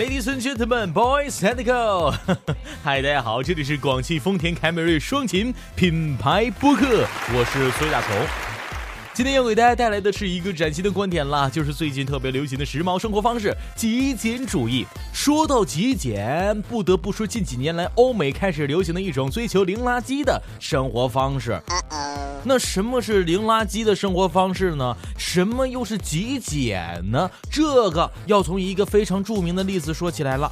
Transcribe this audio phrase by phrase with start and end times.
[0.00, 2.14] Ladies and gentlemen, boys and girls，
[2.82, 8.49] 嗨，大家好，这里是广汽丰田凯美瑞双擎品牌播客，我是崔大头。
[9.12, 14.86] 今天要给大家带来的是一个崭新的观点啦，就是最近特别流行的时髦生活方式——极简主义。
[15.12, 21.60] 说到极简，不得不说近几年来欧美开始流行的一种追求零垃圾的生活方式。
[22.44, 24.96] 那什么是零垃圾的生活方式呢？
[25.18, 27.28] 什么又是极简呢？
[27.50, 30.50] 这个要从一个非常著名的例子说起来了。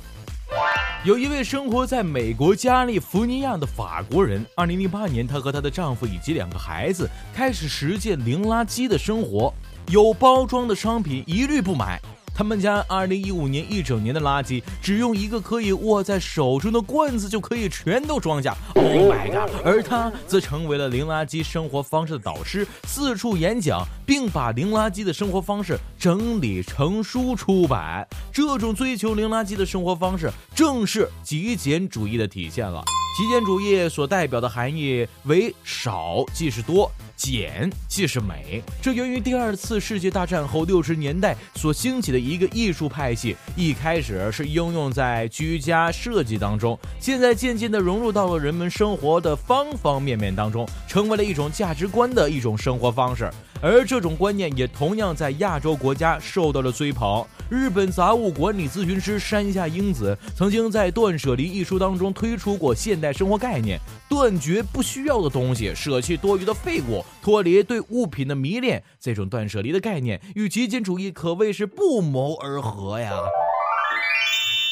[1.04, 9.54] 有一位生活在美国加利福尼亚的法国人，二零零八年，她和她的丈夫以及两个孩子开始实践零垃圾的生活，
[9.90, 12.00] 有包装的商品一律不买。
[12.38, 18.56] 他们家2015年一整年的垃圾，只用一个可以握在手中的罐子就可以全都装下。
[18.76, 19.50] Oh my god！
[19.64, 28.06] 而他则成为了零垃圾生活方式的导师，四处演讲，并把零垃圾的生活方式整理成书出版。
[28.32, 32.80] 这种追求零垃圾的生活方式，正是极简主义的体现了。
[33.16, 36.88] 极简主义所代表的含义为少即是多。
[37.18, 43.36] 简即是美，这源于第二次世界大战后六十年代所兴起的一个艺术派系。
[43.56, 53.28] 一开始是应用在居家设计当中，现在渐渐地融入到了人们生活的方方面面当中，成为了一种价值观的一种生活方式。
[53.60, 57.26] 而这种观念也同样在亚洲国家受到了追捧。
[57.50, 68.82] 日本杂物管理咨询师山下英子曾经在《断舍离》一书当中推出过现代生活概念：断绝不需要的东西，舍弃多余的废物，脱离对物品的迷恋。
[68.98, 73.12] 这种断舍离的概念与极简主义可谓是不谋而合呀。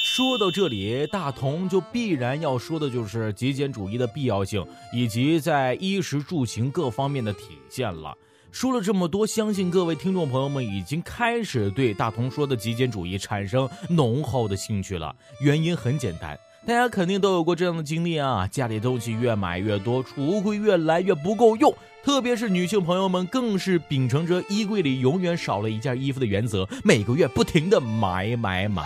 [0.04, 8.16] 说到这里，大同就必然要说的就是极简主义的必要性，以及在衣食住行各方面的体现了。
[8.50, 15.14] 说了这么多，相信各位听众朋友们已经开始对大同说的极简主义产生浓厚的兴趣了。
[15.40, 21.72] 原因很简单，大家肯定都有过这样的经历啊，家里东西越买越多，储物柜越来越不够用。
[22.02, 28.82] 特别是女性朋友们，更是秉承着衣柜里永远少了一件衣服的原则，每个月不停的买买买，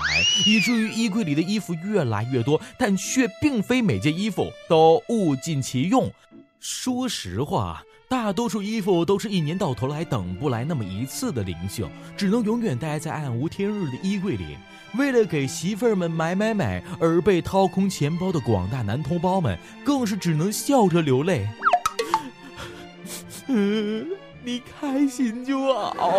[0.47, 6.13] 以至于衣柜里的衣服越来越多，但却并非每件衣服都物尽其用。
[6.61, 7.83] 说实话。
[8.11, 14.57] 大多数衣服都是一年到头来等不来那么一次的灵秀，只能永远待在暗无天日的衣柜里。
[14.99, 21.47] 为了给媳妇儿们买买买而被掏空钱包的广大男同胞们，更是只能笑着流泪。
[24.43, 26.11] 你开心就好。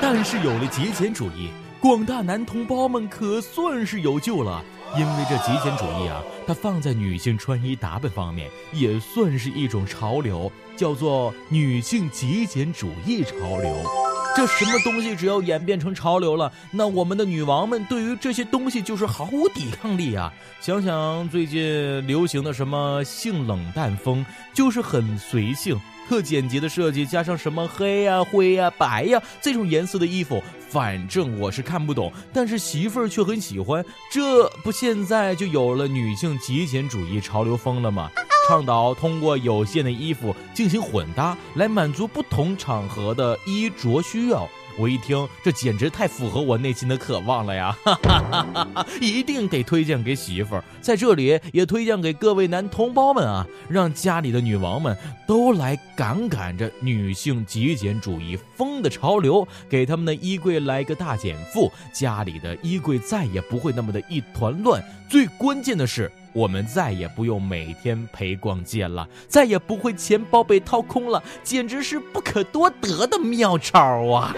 [0.00, 1.50] 但是有了节俭主义，
[1.82, 4.64] 广大男同胞们可算是有救了。
[4.96, 14.03] 因为这极简主义啊，它放在女性穿衣打扮方面也算是一种潮流，叫做女性极简主义潮流。
[14.36, 20.32] 这什么东西只要演变成潮流了，那我们的女王们对于这些东西就是毫无抵抗力啊！
[20.60, 25.78] 想想最近流行的什么性冷淡风，就是很随性。
[26.08, 33.82] 特简洁的设计，加上什么黑呀、灰呀、白呀这种颜色的衣服，反正我是看不懂，但是媳妇儿却很喜欢。
[34.10, 38.10] 这不现在就有了女性极简主义潮流风了吗？
[38.46, 44.46] 倡导通过有限的衣服进行混搭，来满足不同场合的衣着需要。
[44.76, 47.74] 我一听，这简直太符合我内心的渴望了呀！
[47.84, 54.96] 哈哈哈哈哈，一定得推荐给媳妇儿，在这里也推荐给各位男同胞们啊，让家里的女王们
[55.28, 64.82] 都来赶赶着女性极简主义风的潮流，给他们的衣柜来个大减负，家里的衣柜再也不会那么的一团乱。
[65.08, 66.10] 最关键的是。
[66.34, 74.34] 我们再也不用每天陪逛街了，再也不会钱包被掏空了，简直是不可多得的妙招啊！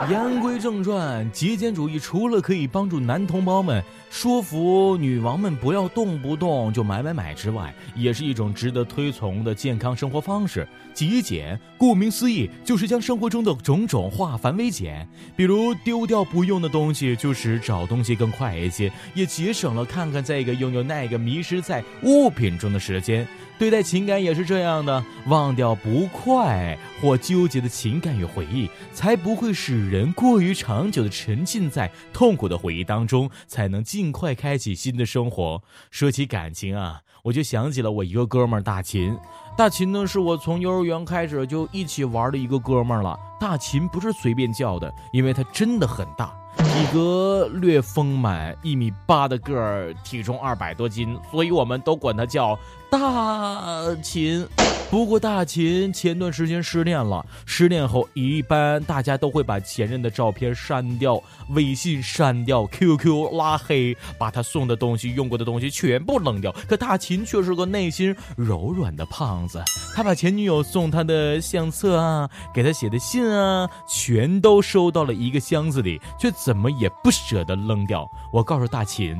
[0.08, 10.66] 言归正传，极简主义除了可以帮助男同胞们说服女王们不要动不动就买买买之外，也是一种值得推崇的健康生活方式。
[10.94, 15.06] 极简，顾名思义，就是将生活中的种种化繁为简，
[15.36, 23.28] 比如丢掉不用的东西，就使找东西更快一些，也节省了看看这个拥有那个迷失在物品中的时间。
[23.60, 35.62] 对待情感也是这样的，忘掉不快或纠结的情感与回忆，才不会使人过于长久的沉浸在痛苦的回忆当中，才能尽快开启新的生活。
[35.90, 39.14] 说起感情啊，我就想起了我一个哥们儿大秦。
[39.58, 43.14] 大秦呢，是我从幼儿园开始就一起玩的一个哥们儿了。
[43.38, 46.34] 大秦不是随便叫的，因为他真的很大。
[46.56, 52.58] 体格略丰满，一米八的个儿，体重二百多斤，所以我们都管他叫
[52.90, 54.46] 大秦。
[54.90, 66.50] 不过大秦前段时间失恋了，失恋后一般大家都会把前任的照片删掉，微信删掉，QQ 拉黑，把他送的东西、用过的东西全部扔掉。
[66.68, 69.62] 可大秦却是个内心柔软的胖子，
[69.94, 78.10] 他把前女友送他的相册啊，给他写的信啊，全都收到了一个箱子里，却怎么也不舍得扔掉。
[78.32, 79.16] 我告诉大秦，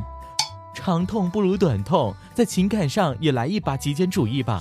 [0.75, 4.61] 长痛不如短痛，在情感上也来一把极简主义吧。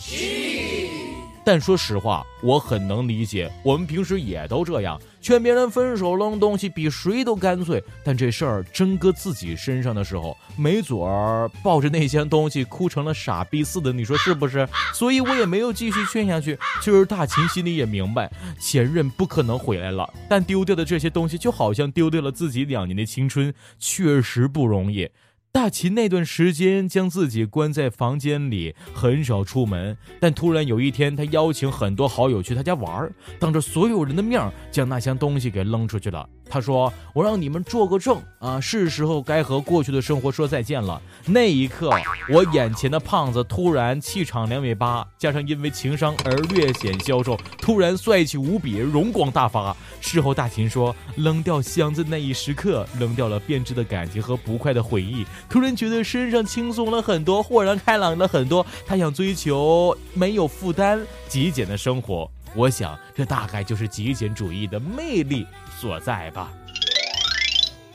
[1.45, 7.83] 但说实话，我很能理解，我们平时也都这样，劝别人分手扔东西比谁都干脆。
[8.03, 14.67] 但这事儿真搁自己身上的时候，没准儿抱着那箱东西哭成了傻逼似的，你说是不是？
[14.93, 16.55] 所以我也没有继续劝下去。
[16.81, 18.29] 其实大秦心里也明白，
[18.59, 25.09] 前任不可能回来了，但丢掉的这些东西就好像丢掉了自己两年的青春，确实不容易。
[25.59, 29.97] 大秦那段时间将自己关在房间里，很少出门。
[30.17, 34.41] 但突然有一天，他邀请很多好友去他家玩，当着所有人的面
[34.71, 36.25] 将那箱东西给扔出去了。
[36.49, 41.91] 他说：“我让你们做个证啊，是时候该和过去的生活说再见了。”那一刻，
[42.29, 49.75] 我眼前的胖子突然气场两米八，加上因为情商而略显消瘦，突然帅气无比，容光大发。
[50.01, 58.65] 事后大秦说：“扔掉箱子那一时刻，扔掉了变质的感情和不快的回忆，突然觉得身上轻松了很多，豁然开朗了很多。
[58.87, 65.45] 他想追求没有负担、极简的生活。”我想，这大概就是极简主义的魅力
[65.79, 66.51] 所在吧。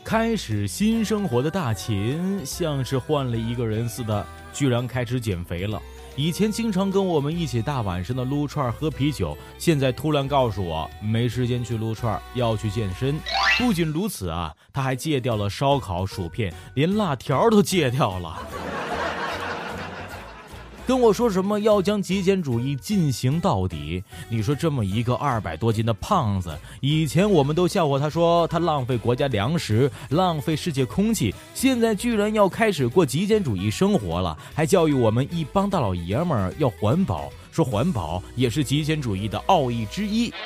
[0.05, 5.81] 开始新生活的大秦，像是换了一个人似的，居然开始减肥了。
[6.17, 13.19] 以前经常跟我们一起大晚上的撸串喝啤酒，现在突然告诉我没时间去撸串，要去健身。
[13.59, 18.41] 不仅如此啊，他还戒掉了烧烤、薯片，连辣条都戒掉了。
[20.87, 24.05] 跟我说什么要将极简主义进行到底？
[24.29, 40.31] 你说这么一个二百多斤的胖子，以前我们都笑话他说他浪费国家粮食，浪费世界空气，现在居然要开始过极简主义生活了，还教育我们一帮大老爷们儿要环保，说环保也是极简主义的奥义之一。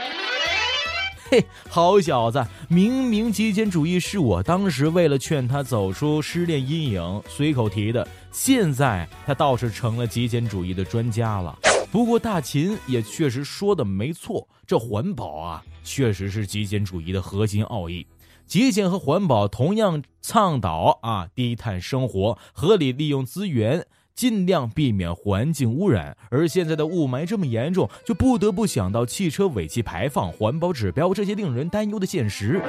[1.31, 11.59] 嘿，好小子，明明极简主义是我当时为了劝他走出失恋阴影随口提的，现在他倒是成了极简主义的专家了。
[11.91, 18.07] 不过大秦也确实说的没错，这环保啊，确实是极简主义的核心奥义。
[18.47, 23.87] 极简和环保同样倡导啊低碳生活，合理利用资源。
[24.15, 32.61] 尽量避免环境污染，而现在的雾霾这么严重，就不得不想到汽车尾气排放、环保指标这些令人担忧的现实。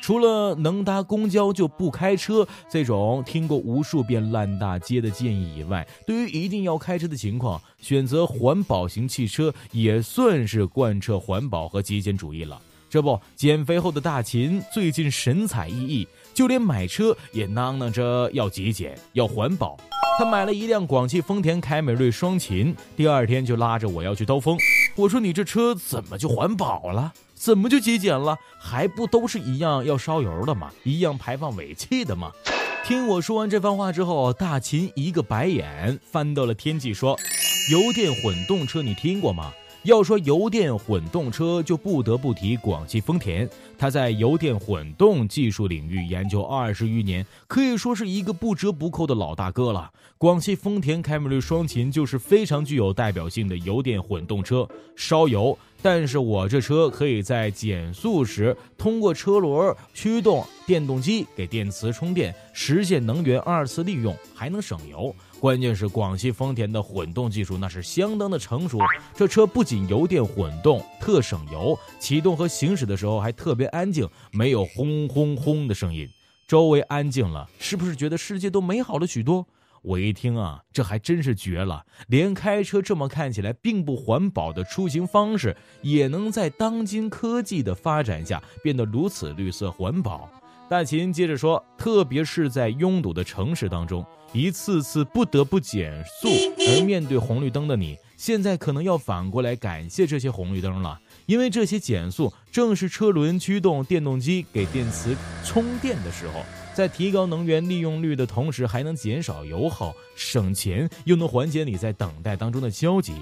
[0.00, 12.60] 除了能搭公交就不开车这种听过无数遍烂大街的建议以外，对于一定要开车的情况，选择环保型汽车也算是贯彻环保和极简主义了。
[12.88, 19.76] 这不，减肥后的大秦最近神采奕奕，就连买车也囔囔着要极简、要环保。
[20.18, 24.58] 他买了一辆广汽丰田凯美瑞双擎，第二天就拉着我要去兜风。
[24.96, 27.12] 我说：“你这车怎么就环保了？
[27.40, 28.36] 怎么就节俭了？
[28.58, 30.70] 还不都是一样要烧油的吗？
[30.84, 32.30] 一样排放尾气的吗？”
[32.84, 37.18] 听我说完这番话之后，大秦一个白眼翻到了天际，说
[37.72, 39.50] ：“油电混动车你听过吗？”
[39.84, 43.48] 要说油电混动车，就不得不提广汽丰田。
[43.80, 49.90] 他在油电混动技术领域研究二十余年，可以说是一个不折不扣的老大哥了。
[50.18, 55.56] 广汽丰田凯美瑞双擎就是非常具有代表性的油电混动车，烧油。
[55.82, 65.14] 但是我这车可以在减速时通过车轮驱动电动机给电池充电，实现能源二次利用，还能省油。
[65.40, 68.78] 关键是广汽丰田的混动技术那是相当的成熟，
[69.14, 76.08] 这车不仅油电混动特省油，启动和行驶的时候还特别安静，没有轰轰轰的声音。
[76.46, 79.46] 周围安静了，是不是觉得世界都美好了许多？
[79.82, 81.86] 我一听啊，这还真是绝了！
[82.08, 90.28] 连开车这么看起来并不环保的出行方式，也能在当今科技的发展下变得如此绿色环保。
[90.68, 101.00] 大秦接着说，特别是在拥堵的城市当中，一次次不得不减速而面对红绿灯的你，现在可能要反过来感谢这些红绿灯了，
[101.30, 106.44] 因为这些减速正是车轮驱动电动机给电池充电的时候，
[106.74, 113.12] 在提高能源利用率的同时，还能减少油耗、省钱，又能缓解你在等待当中的焦急。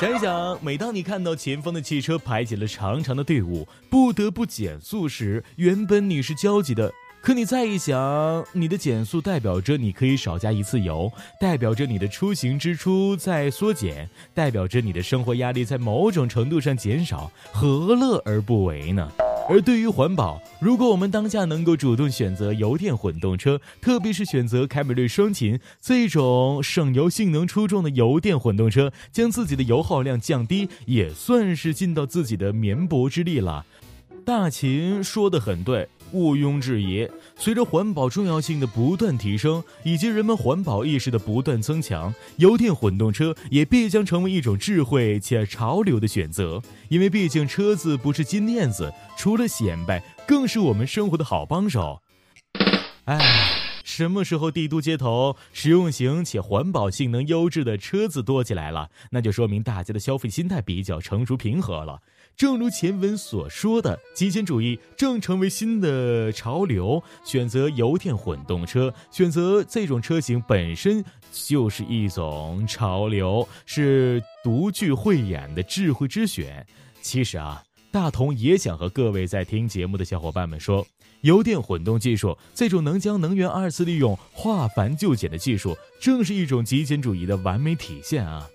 [0.00, 19.10] 想一想，每当你看到前方的汽车排起了长长的队伍，不得不减速时，原本你是焦急的，可你再一想，你的减速代表着你可以少加一次油，代表着你的出行支出在缩减，代表着你的生活压力在某种程度上减少，何乐而不为呢？
[19.50, 33.66] 而对于环保，如果我们当下能够主动选择油电混动车，特别是选择凯美瑞双擎这种省油、性能出众的油电混动车，将自己的油耗量降低，也算是尽到自己的绵薄之力了。
[34.24, 35.88] 大秦说的很对。
[36.12, 46.62] 毋庸置疑，随着环保重要性的不断提升，以及人们环保意识的不断增强，油电混动车也必将成为一种智慧且潮流的选择。
[46.88, 52.00] 因为毕竟车子不是金链子，除了显摆，更是我们生活的好帮手。
[53.04, 53.18] 哎，
[53.84, 62.00] 什么时候帝都街头实用型且环保性能优质的车子多起来了，那就说明大家的消费心态比较成熟平和了。
[62.38, 67.02] 正如前文所说的，极简主义正成为新的潮流。
[67.24, 76.64] 选择油电混动车，选择这种车型本身就是一种潮流，是独具慧眼的智慧之选。
[77.02, 80.86] 其实啊，大同也想和各位在听节目的小伙伴们说，
[81.22, 88.48] 油电混动技术这种能将能源二次利用、化繁就简的技术，正是一种极简主义的完美体现啊。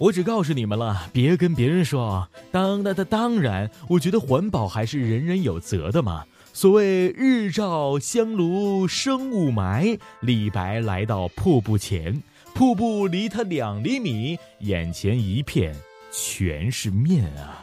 [0.00, 2.26] 我只告诉你们了，别跟别人说。
[2.50, 6.24] 当当当，当然，我觉得环保还是人人有责的嘛。
[6.54, 12.22] 所谓日照香炉生雾霾，李白来到瀑布前，
[12.54, 15.76] 瀑布离他两厘米，眼前一片
[16.10, 17.62] 全是面啊。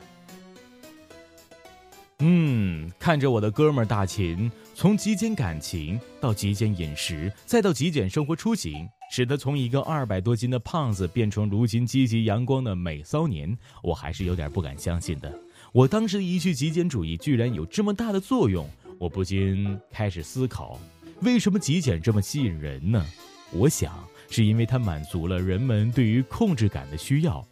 [2.20, 8.88] 嗯，看着我的哥们儿大秦，从极简感情到极简饮食，再到极简生活出行。
[9.10, 15.34] 使得从一个二百多斤的胖子变成如今积极阳光的美骚年，我还是有点不敢相信的。
[15.72, 20.80] 我当时的一句极简主义居然有这么大的作用，我不禁开始思考：
[21.22, 23.06] 为什么极简这么吸引人呢？
[23.52, 27.46] 我想是因为它满足了人们对于控制感的需要。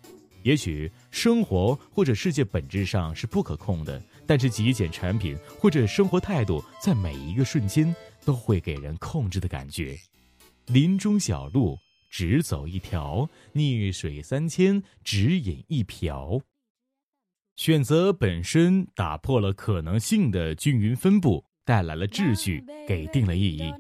[0.44, 9.98] 也许生活或者世界本质上是不可控的，但是极简产品或者生活态度在每一个瞬间都会给人控制的感觉。
[10.68, 11.80] 林中小路，
[12.10, 16.42] 只走一条；逆水三千，只饮一瓢。
[17.56, 23.72] 选择本身打破了可能性的均匀分布，带来了秩序，给定了意义。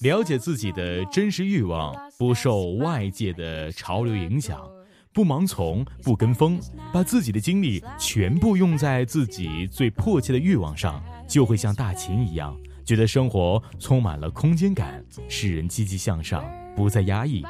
[0.00, 4.70] 了解自己的真实欲望，不受外界的潮流影响，
[5.12, 6.60] 不盲从，不跟风，
[6.92, 12.56] 把自己的精力全部用在自己最迫切的欲望上，就会像大秦一样。
[12.84, 16.44] 觉得生活充满了空间感，使人积极向上，
[16.76, 17.42] 不再压抑。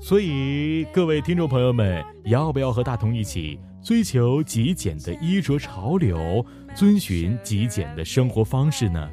[0.00, 6.44] 所以，各位听众朋友们，要不要和大同一起追求极简的衣着潮流，
[6.74, 9.08] 遵循极简的生活方式呢？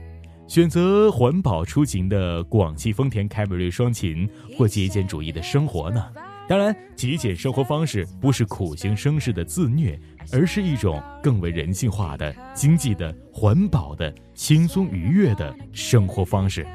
[0.47, 6.05] 选择环保出行的广汽丰田凯美瑞双擎，或极简主义的生活呢？
[6.51, 9.97] 当然，极简生活方式不是苦行僧式的自虐，
[10.33, 16.67] 而是一种更为人性化的、经济的、环保的、轻松愉悦的生活方式。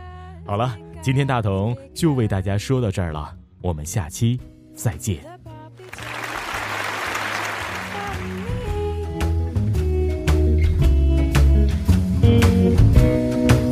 [0.46, 3.30] 好了，今天大同就为大家说到这儿了，
[3.60, 4.40] 我们下期
[4.74, 5.18] 再见。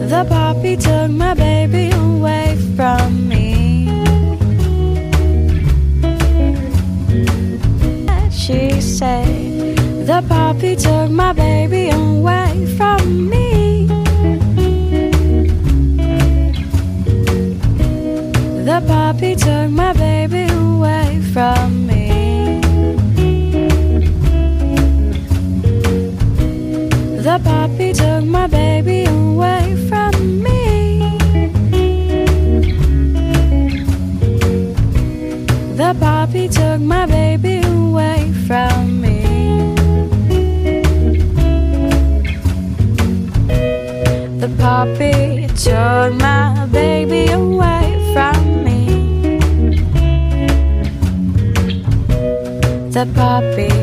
[0.06, 3.13] The puppy took my baby away from
[10.28, 13.43] poppy took my baby away from me.
[45.64, 49.38] Took my baby away from me.
[52.90, 53.73] The puppy